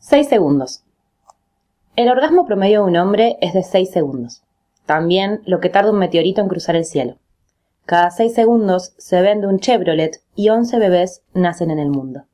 [0.00, 0.84] 6 segundos.
[1.96, 4.44] El orgasmo promedio de un hombre es de 6 segundos.
[4.86, 7.16] También lo que tarda un meteorito en cruzar el cielo.
[7.84, 12.26] Cada 6 segundos se vende un Chevrolet y 11 bebés nacen en el mundo.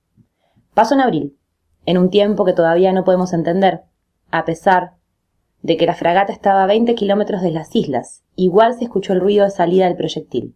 [0.74, 1.38] Paso en abril,
[1.87, 3.81] en un tiempo que todavía no podemos entender,
[4.31, 4.92] a pesar
[5.62, 9.21] de que la fragata estaba a 20 kilómetros de las islas, igual se escuchó el
[9.21, 10.54] ruido de salida del proyectil.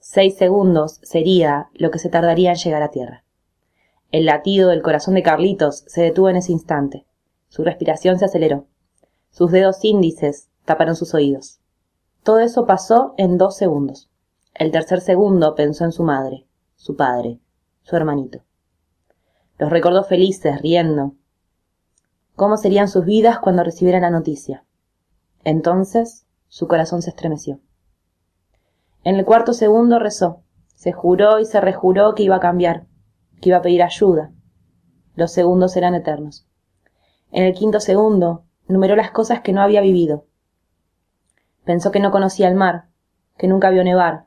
[0.00, 3.24] Seis segundos sería lo que se tardaría en llegar a tierra.
[4.12, 7.06] El latido del corazón de Carlitos se detuvo en ese instante.
[7.48, 8.66] Su respiración se aceleró.
[9.30, 11.60] Sus dedos índices taparon sus oídos.
[12.22, 14.10] Todo eso pasó en dos segundos.
[14.54, 17.40] El tercer segundo pensó en su madre, su padre,
[17.84, 18.42] su hermanito.
[19.58, 21.14] Los recordó felices, riendo.
[22.36, 24.66] ¿Cómo serían sus vidas cuando recibieran la noticia?
[25.42, 27.60] Entonces su corazón se estremeció.
[29.04, 30.42] En el cuarto segundo rezó,
[30.74, 32.86] se juró y se rejuró que iba a cambiar,
[33.42, 34.32] que iba a pedir ayuda.
[35.16, 36.46] Los segundos eran eternos.
[37.32, 40.26] En el quinto segundo, numeró las cosas que no había vivido.
[41.64, 42.86] Pensó que no conocía el mar,
[43.36, 44.26] que nunca vio nevar,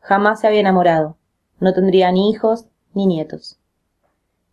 [0.00, 1.16] jamás se había enamorado,
[1.60, 3.60] no tendría ni hijos ni nietos.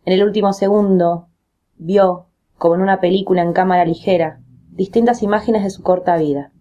[0.04, 1.28] En el último segundo,
[1.76, 6.52] vio, como en una película en cámara ligera, distintas imágenes de su corta vida.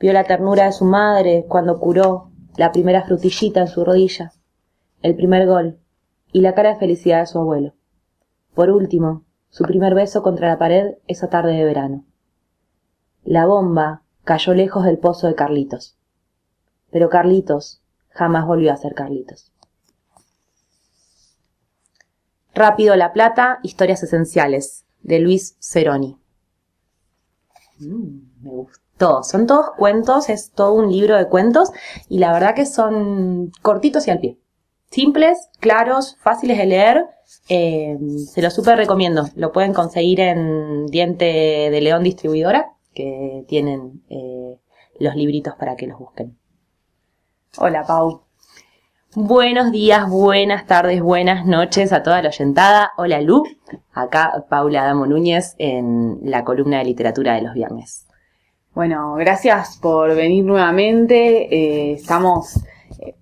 [0.00, 4.32] Vio la ternura de su madre cuando curó la primera frutillita en su rodilla,
[5.02, 5.78] el primer gol,
[6.34, 7.74] y la cara de felicidad de su abuelo.
[8.54, 12.04] Por último, su primer beso contra la pared esa tarde de verano.
[13.22, 15.96] La bomba cayó lejos del pozo de Carlitos.
[16.90, 19.52] Pero Carlitos jamás volvió a ser Carlitos.
[22.52, 26.18] Rápido la Plata, Historias Esenciales, de Luis Ceroni.
[27.78, 29.22] Mm, me gustó.
[29.22, 31.70] Son todos cuentos, es todo un libro de cuentos
[32.08, 34.40] y la verdad que son cortitos y al pie
[34.94, 37.06] simples, claros, fáciles de leer.
[37.48, 37.98] Eh,
[38.32, 39.26] se los súper recomiendo.
[39.34, 44.56] Lo pueden conseguir en Diente de León Distribuidora, que tienen eh,
[45.00, 46.38] los libritos para que los busquen.
[47.58, 48.22] Hola, Pau.
[49.16, 52.92] Buenos días, buenas tardes, buenas noches a toda la oyentada.
[52.96, 53.44] Hola, Lu.
[53.92, 58.06] Acá Paula Damo Núñez en la columna de literatura de los viernes.
[58.74, 61.46] Bueno, gracias por venir nuevamente.
[61.54, 62.64] Eh, estamos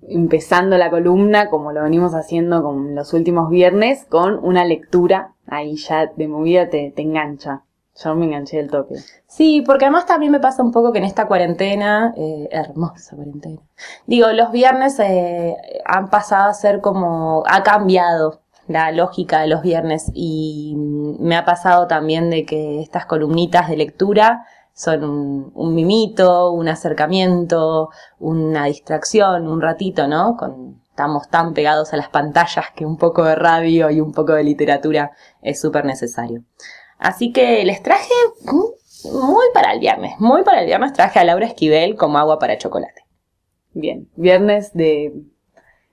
[0.09, 5.35] empezando la columna, como lo venimos haciendo con los últimos viernes, con una lectura.
[5.47, 7.65] Ahí ya de movida te, te engancha.
[8.03, 8.95] Yo me enganché del toque.
[9.27, 13.61] Sí, porque además también me pasa un poco que en esta cuarentena, eh, hermosa cuarentena,
[14.07, 19.61] digo, los viernes eh, han pasado a ser como, ha cambiado la lógica de los
[19.61, 26.51] viernes y me ha pasado también de que estas columnitas de lectura son un, mimito,
[26.53, 30.37] un acercamiento, una distracción, un ratito, ¿no?
[30.89, 34.45] estamos tan pegados a las pantallas que un poco de radio y un poco de
[34.45, 36.45] literatura es súper necesario.
[36.99, 38.13] Así que les traje
[39.11, 42.59] muy para el viernes, muy para el viernes traje a Laura Esquivel como agua para
[42.59, 43.03] chocolate.
[43.73, 45.15] Bien, viernes de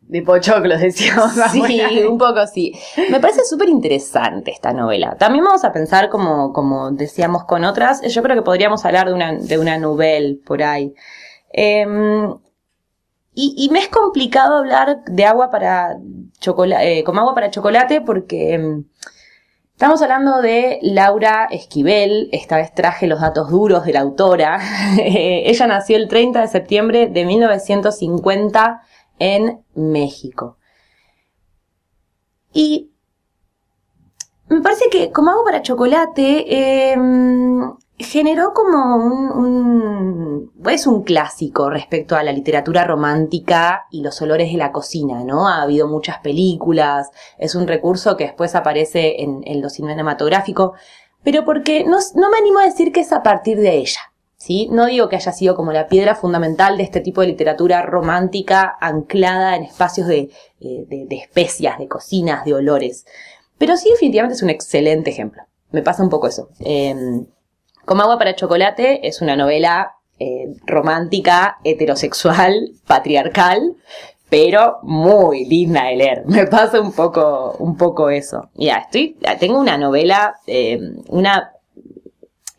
[0.09, 1.34] de pochoclos, decíamos.
[1.52, 2.74] Sí, un poco sí.
[3.12, 5.16] Me parece súper interesante esta novela.
[5.18, 9.14] También vamos a pensar, como, como decíamos con otras, yo creo que podríamos hablar de
[9.14, 10.96] una, de una novela por ahí.
[11.53, 12.36] Em,
[13.36, 15.97] y, me es complicado hablar de agua para
[16.40, 18.86] chocolate, eh, como agua para chocolate porque em,
[19.74, 22.30] estamos hablando de Laura Esquivel.
[22.31, 24.59] Esta vez traje los datos duros de la autora.
[24.97, 28.81] Ella nació el 30 de septiembre de 1950
[29.19, 30.57] en México.
[32.53, 32.91] Y
[34.50, 42.16] me parece que como hago para chocolate, em, generó como un, es un clásico respecto
[42.16, 45.47] a la literatura romántica y los olores de la cocina, ¿no?
[45.47, 50.74] Ha habido muchas películas, es un recurso que después aparece en, en lo cinematográfico,
[51.24, 54.00] pero porque no, no me animo a decir que es a partir de ella.
[54.40, 54.68] ¿Sí?
[54.72, 58.78] No digo que haya sido como la piedra fundamental de este tipo de literatura romántica
[58.82, 60.30] anclada en espacios eh,
[60.60, 63.06] de, de, especias, de cocinas, de olores,
[63.58, 65.44] pero sí definitivamente es un excelente ejemplo.
[65.72, 66.50] Me pasa un poco eso.
[66.62, 67.26] Em,
[67.86, 73.76] como agua para chocolate es una novela eh, romántica, heterosexual, patriarcal,
[74.30, 76.24] pero muy linda de leer.
[76.28, 78.50] Me pasa un poco, un poco eso.
[78.56, 81.52] Ya, estoy, tengo una novela, em, una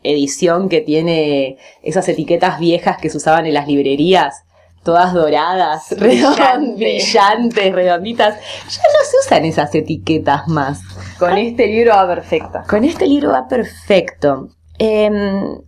[0.03, 4.43] edición que tiene esas etiquetas viejas que se usaban en las librerías,
[4.83, 8.35] todas doradas, brillantes, redonditas.
[8.35, 10.81] Ya no se usan esas etiquetas más.
[11.19, 12.63] Con este libro va perfecta.
[12.67, 14.49] Con este libro va perfecto.
[14.79, 15.59] Em,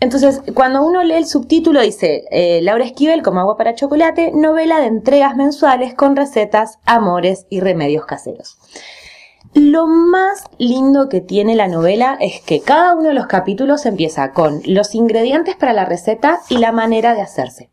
[0.00, 4.80] entonces, cuando uno lee el subtítulo, dice eh, Laura Esquivel como agua para chocolate, novela
[4.80, 8.56] de entregas mensuales con recetas, amores y remedios caseros.
[9.54, 14.30] Lo más lindo que tiene la novela es que cada uno de los capítulos empieza
[14.30, 17.70] con los ingredientes para la receta y la manera de hacerse.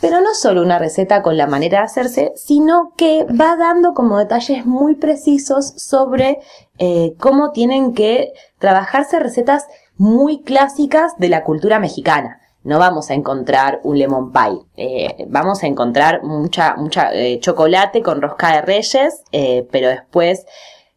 [0.00, 4.18] Pero no solo una receta con la manera de hacerse, sino que va dando como
[4.18, 6.40] detalles muy precisos sobre
[6.78, 13.14] eh, cómo tienen que trabajarse recetas muy clásicas de la cultura mexicana no vamos a
[13.14, 14.60] encontrar un lemon pie.
[14.76, 19.24] Eh, vamos a encontrar mucha, mucha eh, chocolate con rosca de reyes,
[19.72, 20.46] pero después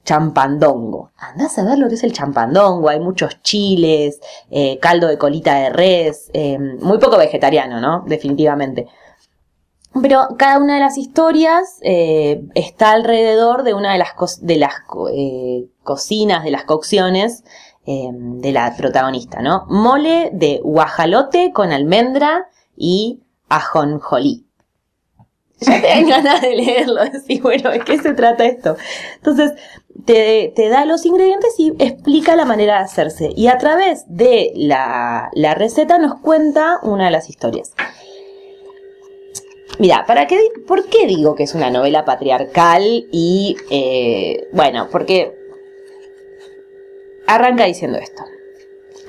[0.06, 1.12] champandongo.
[1.18, 5.56] Andás a ver lo que es el champandongo, hay muchos chiles, eh, caldo de colita
[5.56, 8.04] de res, eh, muy poco vegetariano, ¿no?
[8.08, 8.88] Definitivamente.
[10.02, 14.74] Pero cada una de las historias eh, está alrededor de una de las, de las
[15.84, 17.44] cocinas, de las cocciones
[17.86, 19.68] de la protagonista, ¿no?
[19.70, 24.45] Mole de guajalote con almendra y ajonjolí
[25.60, 28.76] ya te dan ganas de leerlo, decir, bueno, ¿de qué se trata esto?
[29.16, 29.54] Entonces,
[30.06, 33.30] te, da los ingredientes y explica la manera de hacerse.
[33.36, 37.74] Y a través de la, receta nos cuenta una de las historias.
[39.80, 43.08] Mira, ¿para qué, ¿por qué digo que es una novela patriarcal?
[43.12, 45.34] Y, eh, bueno, porque
[47.28, 48.24] arranca diciendo esto.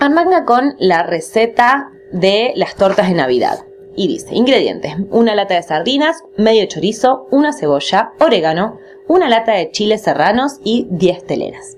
[0.00, 3.64] Arranca con la receta de las tortas de Navidad
[3.96, 8.78] y dice, ingredientes, una lata de sardinas, medio chorizo, una cebolla, orégano,
[9.08, 11.76] una lata de chiles serranos y 10 teleras.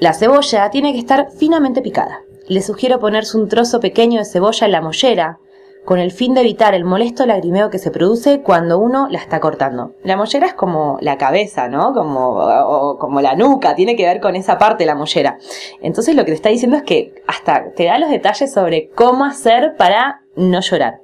[0.00, 2.22] La cebolla tiene que estar finamente picada.
[2.46, 5.38] Le sugiero ponerse un trozo pequeño de cebolla en la mollera,
[5.84, 9.40] con el fin de evitar el molesto lagrimeo que se produce cuando uno la está
[9.40, 9.94] cortando.
[10.04, 11.94] La mollera es como la cabeza, ¿no?
[11.94, 15.38] Como, como la nuca, tiene que ver con esa parte la mollera.
[15.80, 19.24] Entonces lo que te está diciendo es que hasta te da los detalles sobre cómo
[19.24, 21.00] hacer para no llorar.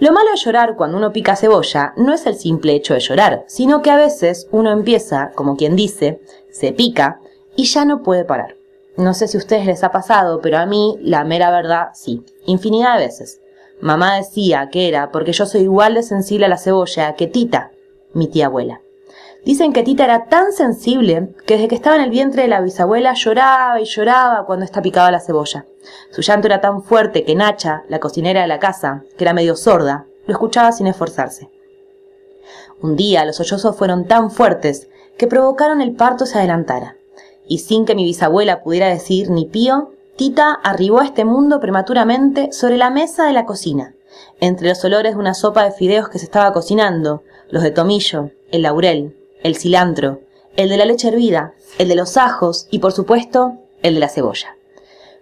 [0.00, 3.44] Lo malo de llorar cuando uno pica cebolla no es el simple hecho de llorar,
[3.48, 7.20] sino que a veces uno empieza, como quien dice, se pica
[7.56, 8.54] y ya no puede parar.
[8.96, 12.24] No sé si a ustedes les ha pasado, pero a mí, la mera verdad, sí,
[12.46, 13.40] infinidad de veces.
[13.80, 17.70] Mamá decía que era porque yo soy igual de sensible a la cebolla que Tita,
[18.12, 18.80] mi tía abuela.
[19.44, 22.60] Dicen que Tita era tan sensible que desde que estaba en el vientre de la
[22.60, 25.66] bisabuela lloraba y lloraba cuando está picaba la cebolla.
[26.10, 29.56] Su llanto era tan fuerte que Nacha, la cocinera de la casa, que era medio
[29.56, 31.50] sorda, lo escuchaba sin esforzarse.
[32.82, 36.96] Un día los sollozos fueron tan fuertes que provocaron el parto se adelantara,
[37.46, 42.52] y sin que mi bisabuela pudiera decir ni pío, Tita arribó a este mundo prematuramente
[42.52, 43.94] sobre la mesa de la cocina,
[44.40, 48.30] entre los olores de una sopa de fideos que se estaba cocinando, los de tomillo,
[48.50, 50.20] el laurel, el cilantro,
[50.56, 54.08] el de la leche hervida, el de los ajos y por supuesto el de la
[54.08, 54.56] cebolla.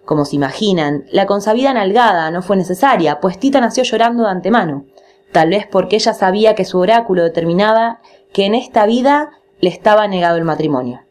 [0.05, 4.87] Como se imaginan, la consabida nalgada no fue necesaria, pues Tita nació llorando de antemano,
[5.33, 8.01] tal vez porque ella sabía que su oráculo determinaba
[8.33, 9.31] que en esta vida
[9.61, 11.03] le estaba negado el matrimonio.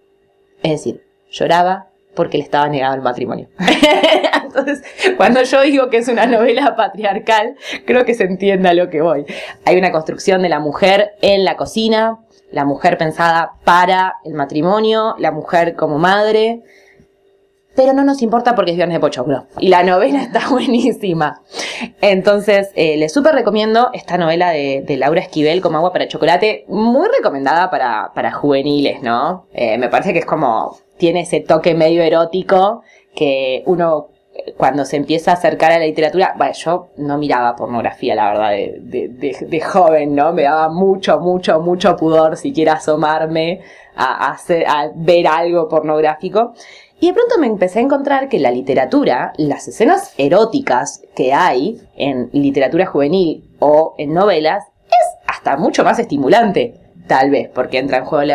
[0.64, 3.50] Es decir, lloraba porque le estaba negado el matrimonio.
[4.46, 4.82] Entonces,
[5.18, 9.26] cuando yo digo que es una novela patriarcal, creo que se entienda lo que voy.
[9.66, 12.20] Hay una construcción de la mujer en la cocina,
[12.56, 16.62] la mujer pensada para el matrimonio, la mujer como madre,
[17.76, 19.48] pero no nos importa porque es viernes de pochoclo.
[19.60, 21.42] Y la novela está buenísima.
[22.00, 27.10] Entonces, eh, les súper recomiendo esta novela de, Laura Esquivel como agua para chocolate, muy
[27.10, 29.48] recomendada para, para juveniles, ¿no?
[29.52, 34.12] Eh, me parece que es como, tiene ese toque medio erótico que uno
[34.58, 38.52] cuando se empieza a acercar a la literatura, bueno, yo no miraba pornografía, la verdad,
[38.52, 40.34] de, joven, ¿no?
[40.34, 43.62] Me daba mucho, mucho, mucho pudor siquiera asomarme
[43.96, 46.54] a, hacer, a ver algo pornográfico.
[47.00, 51.82] Y de pronto me empecé a encontrar que la literatura, las escenas eróticas que hay
[51.98, 58.00] en literatura juvenil o en novelas, es hasta mucho más estimulante tal vez, porque entra
[58.00, 58.32] en juego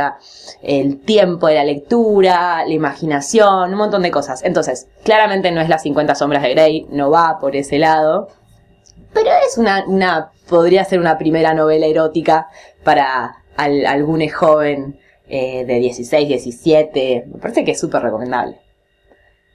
[0.62, 4.42] el tiempo de la lectura, la imaginación, un montón de cosas.
[4.44, 8.28] Entonces, claramente no es las 50 sombras de Grey, no va por ese lado,
[9.12, 12.48] pero es una, una podría ser una primera novela erótica
[12.84, 14.98] para algún joven
[15.28, 18.58] eh, de 16, 17, me parece que es súper recomendable.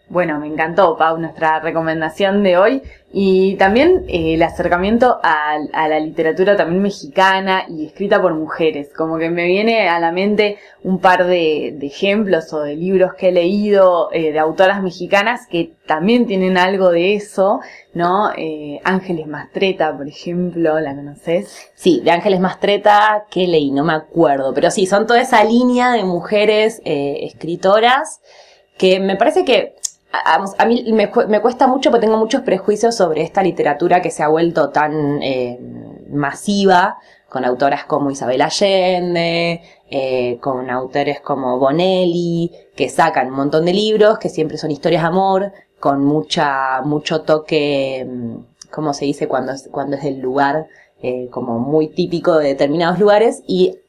[0.08, 5.58] Bueno, me encantó, Pau, nuestra recomendación de hoy y también eh, el acercamiento a,
[5.88, 8.94] la literatura también mexicana y escrita por mujeres.
[8.96, 13.30] Como que me viene a la mente un par de, ejemplos o de libros que
[13.30, 17.62] he leído eh, de autoras mexicanas que también tienen algo de eso,
[17.96, 18.32] ¿no?
[18.38, 21.72] Eh, Ángeles Mastreta, por ejemplo, ¿la conoces?
[21.74, 23.72] Sí, de Ángeles Mastreta, que leí?
[23.72, 28.22] No me acuerdo, pero sí, son toda esa línea de mujeres escritoras
[28.78, 29.76] que me parece que
[30.24, 34.28] a, mí me, cuesta mucho porque tengo muchos prejuicios sobre esta literatura que se ha
[34.28, 35.60] vuelto tan eh,
[36.10, 36.98] masiva,
[37.30, 43.74] con autoras como Isabel Allende, eh, con autores como Bonelli, que sacan un montón de
[43.74, 48.36] libros, que siempre son historias de amor, con mucha, mucho toque, mm,
[48.72, 50.68] ¿cómo se dice cuando es, cuando es del lugar?
[51.02, 53.80] Eh, como muy típico de determinados lugares y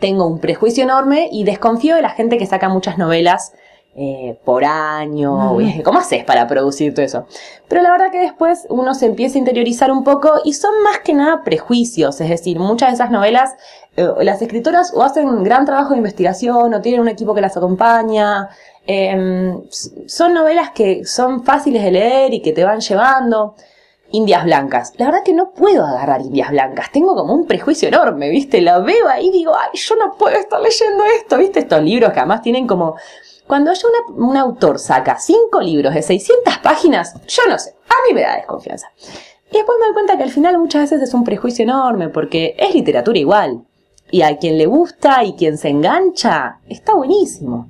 [0.00, 3.54] tengo un prejuicio enorme y desconfío de la gente que saca muchas novelas
[3.94, 5.58] eh, por año.
[5.84, 7.26] ¿Cómo haces para producir todo eso?
[7.68, 11.00] Pero la verdad que después uno se empieza a interiorizar un poco y son más
[11.00, 12.18] que nada prejuicios.
[12.22, 13.54] Es decir, muchas de esas novelas,
[13.96, 17.42] eh, las escritoras o hacen un gran trabajo de investigación o tienen un equipo que
[17.42, 18.48] las acompaña.
[18.86, 19.60] Em,
[20.06, 23.56] son novelas que son fáciles de leer y que te van llevando.
[24.12, 24.92] Indias blancas.
[24.96, 26.90] La verdad que no puedo agarrar indias blancas.
[26.92, 28.62] Tengo como un prejuicio enorme, ¿viste?
[28.62, 31.60] La veo ahí y digo, ay, yo no puedo estar leyendo esto, ¿viste?
[31.60, 32.96] Estos libros que además tienen como
[33.46, 38.14] cuando yo un autor saca cinco libros de 600 páginas, yo no sé, a mí
[38.14, 38.88] me da desconfianza.
[39.50, 42.54] Y después me doy cuenta que al final muchas veces es un prejuicio enorme, porque
[42.58, 43.64] es literatura igual.
[44.10, 47.68] Y a quien le gusta y quien se engancha, está buenísimo.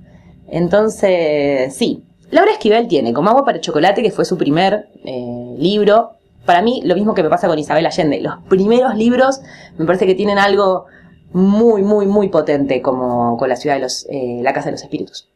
[0.49, 6.13] Entonces, sí, Laura Esquivel tiene Como agua para chocolate, que fue su primer eh, libro.
[6.47, 8.21] Para mí, lo mismo que me pasa con Isabel Allende.
[8.21, 9.41] Los primeros libros
[9.77, 10.87] me parece que tienen algo
[11.33, 14.83] muy, muy, muy potente, como con la ciudad de los, eh, la Casa de los
[14.83, 15.32] Espíritus.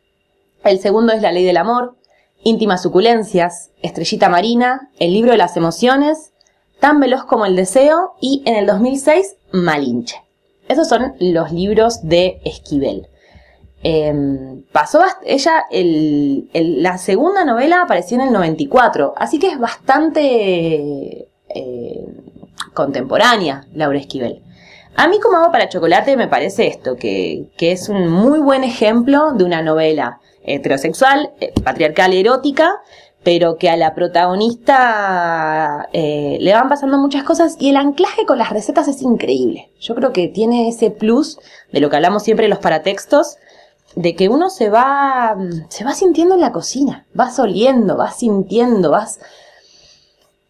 [0.67, 1.97] El segundo es La Ley del Amor,
[2.43, 6.33] Íntimas Suculencias, Estrellita Marina, El Libro de las Emociones,
[6.81, 10.17] Tan Veloz como el Deseo y en el 2006 Malinche.
[10.69, 13.09] Esos son los libros de Esquivel.
[13.83, 22.07] Em, pasó ella, la segunda novela apareció en el 94, así que es bastante eh,
[22.75, 24.43] contemporánea Laura Esquivel.
[24.97, 28.65] A mí como hago para chocolate me parece esto, que, que es un muy buen
[28.65, 32.81] ejemplo de una novela heterosexual, eh, patriarcal, erótica,
[33.23, 38.39] pero que a la protagonista eh, le van pasando muchas cosas y el anclaje con
[38.39, 39.71] las recetas es increíble.
[39.81, 41.39] Yo creo que tiene ese plus
[41.73, 43.37] de lo que hablamos siempre en los paratextos,
[43.97, 45.37] de que uno se va,
[45.69, 49.19] se va sintiendo en la cocina, vas oliendo, vas sintiendo, vas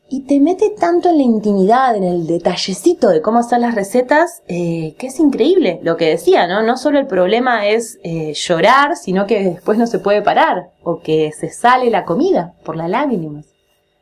[0.08, 4.42] y te mete tanto en la intimidad, en el detallecito de cómo hacer las recetas,
[4.46, 6.62] eh, que es increíble lo que decía, ¿no?
[6.62, 11.00] No solo el problema es eh, llorar, sino que después no se puede parar, o
[11.00, 13.46] que se sale la comida por las lágrimas.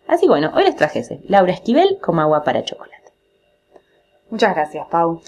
[0.06, 2.94] Así bueno, hoy les traje ese, Laura Esquivel como agua para chocolate.
[4.28, 5.22] Muchas gracias, Pau.